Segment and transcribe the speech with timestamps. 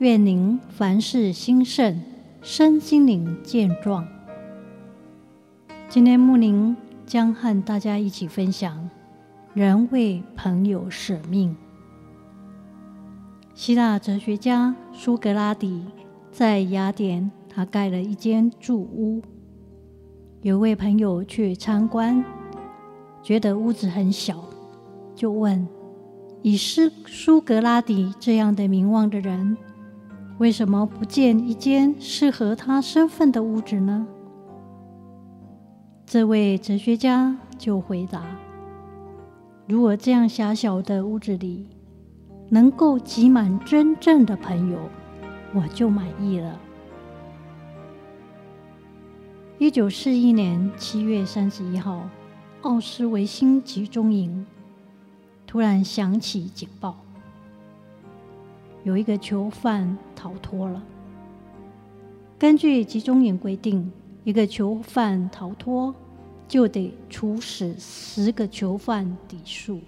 [0.00, 2.00] 愿您凡事兴盛，
[2.40, 4.08] 身心灵健壮。
[5.90, 8.88] 今天木林将和大家一起分享：
[9.52, 11.54] 人为朋友舍命。
[13.54, 15.84] 希腊哲学家苏格拉底
[16.32, 19.20] 在雅典，他盖了一间住屋。
[20.40, 22.24] 有位朋友去参观，
[23.22, 24.42] 觉得屋子很小，
[25.14, 25.68] 就问：
[26.40, 29.58] 以苏苏格拉底这样的名望的人，
[30.40, 34.06] 为什么不建一间适合他身份的屋子呢？
[36.06, 38.24] 这位哲学家就回答
[39.68, 41.66] ：“如果这样狭小的屋子里
[42.48, 44.78] 能够挤满真正的朋友，
[45.52, 46.58] 我就满意了。”
[49.60, 52.08] 一九四一年七月三十一号，
[52.62, 54.46] 奥斯维辛集中营
[55.46, 56.96] 突然响起警报。
[58.82, 60.82] 有一个囚犯逃脱了。
[62.38, 63.92] 根据集中营规定，
[64.24, 65.94] 一个囚犯逃脱
[66.48, 69.80] 就得处死十个囚犯抵数，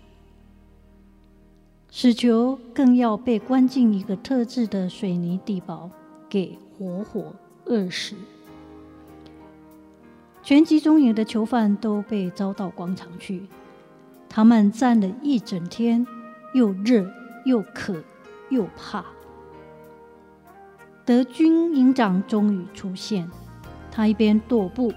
[1.91, 5.91] 死囚更要被关进一个特制的水泥地堡，
[6.29, 7.35] 给活活
[7.65, 8.15] 饿死。
[10.43, 13.47] 全集中营的囚犯都被招到广场去，
[14.29, 16.07] 他们站了一整天，
[16.53, 17.11] 又热
[17.47, 18.03] 又渴。
[18.53, 19.03] 又怕，
[21.07, 23.31] 德军营长终于出现。
[23.91, 24.93] 他一边踱步，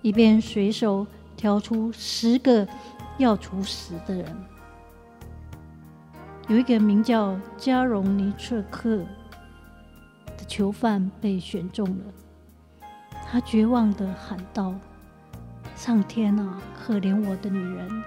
[0.00, 2.66] 一边随手挑出十个
[3.18, 4.36] 要处死的人。
[6.48, 8.96] 有一个名叫加荣尼策克
[10.36, 12.80] 的囚犯被选中了。
[13.30, 14.74] 他绝望地喊道
[15.76, 18.02] ：“上天啊，可怜我的女人，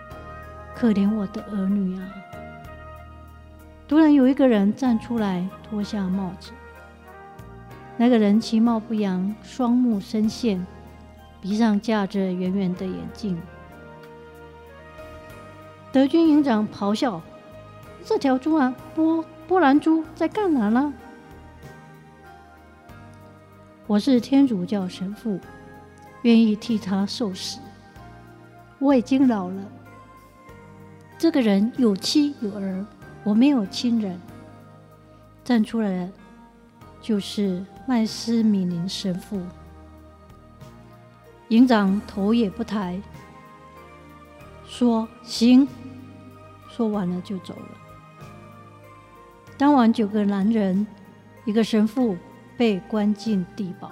[0.76, 2.12] 可怜我的儿女啊！”
[3.88, 6.52] 突然有一个人站出来，脱下帽子。
[7.98, 10.66] 那个人其貌不扬，双目深陷，
[11.40, 13.40] 鼻上架着圆圆的眼镜。
[15.92, 17.22] 德军营长咆哮
[18.04, 20.92] ：“这条猪啊，波波兰猪在干哪呢？”
[23.88, 25.40] 我是天主教神父，
[26.24, 27.60] 愿意替他受死。
[28.80, 29.64] 我已经老了。
[31.18, 32.86] 这个人有妻有儿。
[33.26, 34.22] 我没有亲人，
[35.44, 36.12] 站出来的
[37.02, 39.42] 就是麦斯米林神父。
[41.50, 43.02] 营长头也不抬，
[44.68, 45.68] 说：“行。”
[46.70, 47.70] 说完了就走了。
[49.58, 50.86] 当晚，九个男人，
[51.46, 52.16] 一个神父
[52.56, 53.92] 被关进地堡。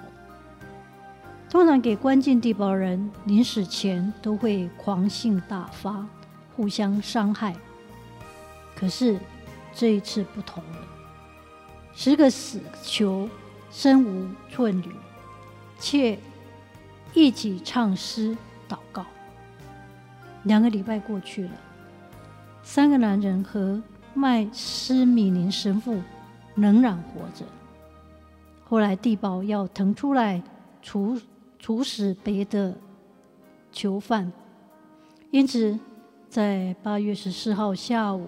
[1.50, 6.06] 通常给关进地堡人临死前都会狂性大发，
[6.56, 7.56] 互相伤害。
[8.76, 9.18] 可是
[9.74, 10.78] 这一次不同了，
[11.94, 13.30] 十个死囚
[13.72, 14.92] 身无寸缕，
[15.80, 16.18] 却
[17.14, 18.36] 一起唱诗
[18.68, 19.06] 祷告。
[20.44, 21.52] 两个礼拜过去了，
[22.62, 23.82] 三个男人和
[24.14, 26.02] 麦斯米林神父
[26.56, 27.46] 仍然活着。
[28.66, 30.42] 后来地堡要腾出来
[30.82, 31.20] 处
[31.60, 32.76] 处死别的
[33.72, 34.32] 囚犯，
[35.32, 35.80] 因此
[36.28, 38.28] 在八月十四号下午。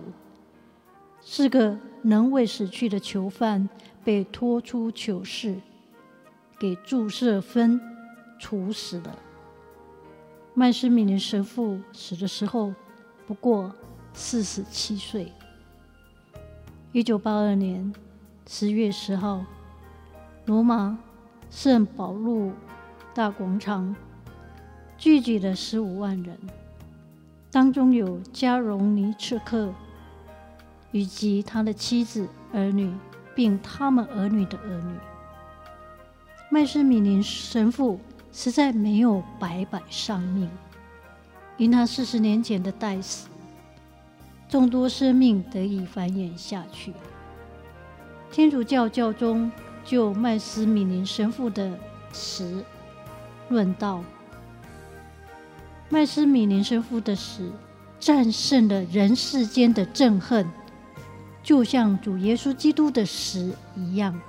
[1.27, 3.67] 四个仍未死去的囚犯
[4.03, 5.59] 被拖出囚室，
[6.59, 7.81] 给注射分
[8.37, 9.17] 处死了。
[10.53, 12.75] 麦斯米林神父死的时候
[13.25, 13.73] 不过
[14.13, 15.33] 四十七岁。
[16.91, 17.91] 一九八二年
[18.47, 19.43] 十月十号，
[20.45, 20.95] 罗马
[21.49, 22.51] 圣保禄
[23.15, 23.95] 大广场
[24.95, 26.37] 聚集了十五万人，
[27.49, 29.73] 当中有加荣尼茨克。
[30.95, 32.89] 以及他的妻子、儿女，
[33.35, 34.97] 并他们儿女的儿女。
[36.49, 37.99] 麦斯米林神父
[38.31, 40.49] 实在没有白白丧命，
[41.57, 43.27] 因他四十年前的代死，
[44.47, 46.93] 众多生命得以繁衍下去。
[48.31, 49.51] 天主教教宗
[49.83, 51.77] 就麦斯米林神父的
[52.13, 52.63] 死
[53.49, 54.01] 论道：
[55.89, 57.51] 麦斯米林神父的死
[57.99, 60.47] 战胜了人世间的憎恨。
[61.45, 64.19] 就像主耶稣基督的死一样，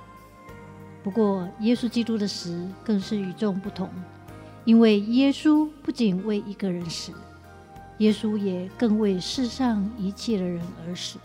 [1.03, 3.89] 不过，耶稣基督的死更是与众不同，
[4.65, 7.11] 因为耶稣不仅为一个人死，
[7.97, 11.17] 耶稣也更为世上一切的人而死。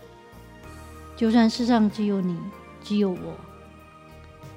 [1.15, 2.35] 就算世上只有你，
[2.81, 3.37] 只有我，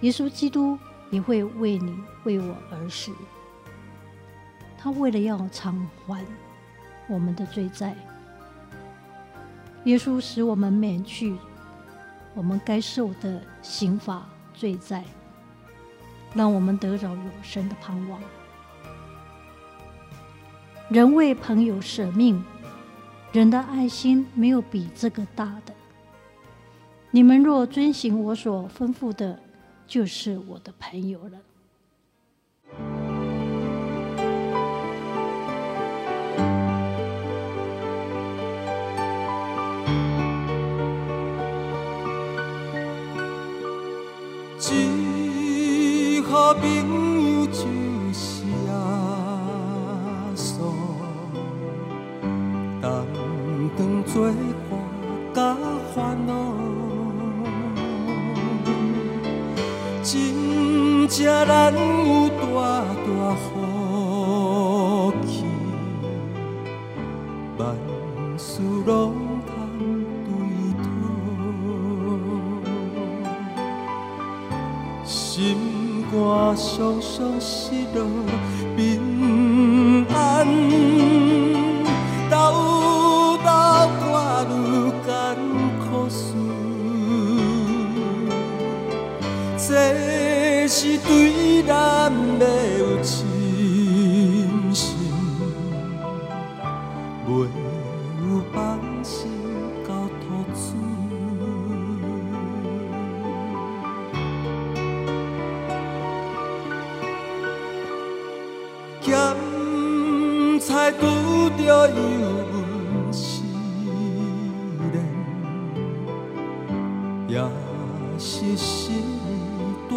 [0.00, 0.78] 耶稣基督
[1.10, 1.94] 也会为你、
[2.24, 3.12] 为我而死。
[4.78, 6.24] 他为了要偿还
[7.08, 7.94] 我们的罪债，
[9.86, 11.34] 耶稣使我们免去
[12.34, 14.24] 我们该受的刑罚。
[14.58, 15.04] 罪债，
[16.32, 18.18] 让我们得着永生的盼望。
[20.88, 22.42] 人为朋友舍命，
[23.32, 25.74] 人的爱心没有比这个大的。
[27.10, 29.38] 你们若遵行我所吩咐的，
[29.86, 31.38] 就是我的朋友了。
[54.16, 54.32] 当作
[54.70, 54.72] 伴
[55.34, 55.38] 甲
[55.94, 56.32] 烦恼，
[60.02, 61.16] 真正
[61.46, 62.42] 难有大
[63.04, 63.44] 大福
[65.26, 65.44] 气，
[67.58, 67.76] 万
[68.38, 69.12] 事拢
[69.44, 69.52] 通
[70.24, 70.26] 对
[70.82, 70.84] 讨，
[75.04, 75.58] 心。
[76.18, 77.98] 我常常失落，
[78.76, 78.80] 平
[80.08, 80.16] 安
[90.78, 92.44] 是对咱的
[92.78, 93.24] 有信
[94.74, 94.94] 心，
[97.26, 97.48] 袂
[98.20, 99.32] 有放心
[99.88, 100.58] 交托主。
[109.00, 109.10] 咸
[110.60, 111.04] 菜拄
[111.56, 111.96] 着油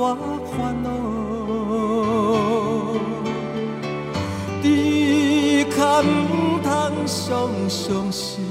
[0.09, 0.89] 大烦恼。
[4.63, 4.65] 猪
[5.69, 6.03] 脚毋
[6.63, 6.67] 通
[7.05, 7.29] 常
[7.69, 8.41] 常失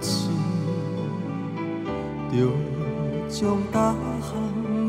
[0.00, 0.30] 志，
[2.30, 2.34] 着
[3.28, 3.38] 将
[3.70, 3.74] 逐
[4.24, 4.30] 项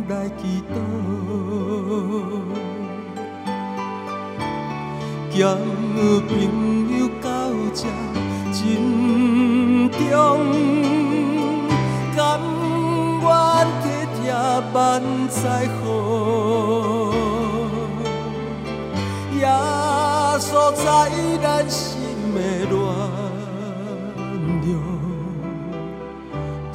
[0.08, 0.74] 来祈祷。
[5.32, 5.38] 交
[6.30, 6.32] 朋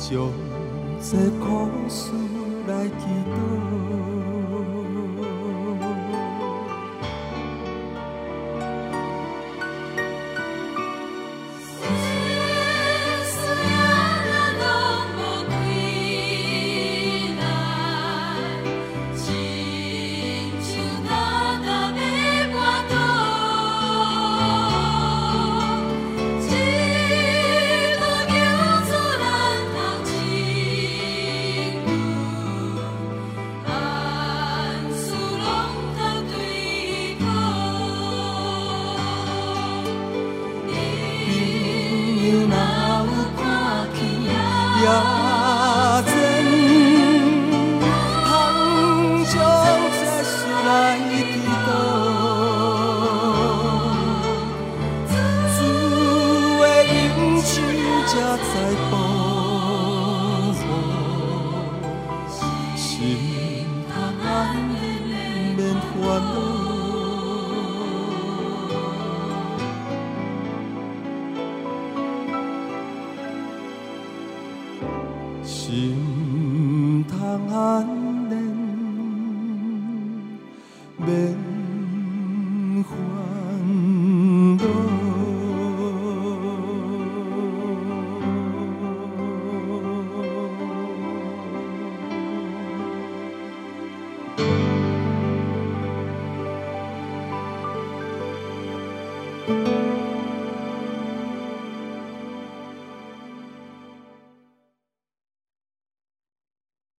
[0.08, 0.30] 将
[1.02, 2.12] 这苦事
[2.68, 4.25] 来祈祷。
[58.06, 59.26] 家在风
[75.42, 76.15] 心